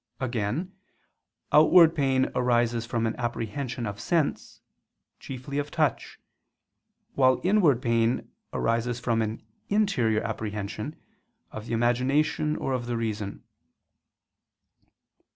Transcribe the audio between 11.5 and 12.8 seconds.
of the imagination or